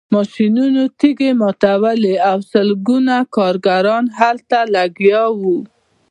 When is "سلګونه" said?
2.51-3.15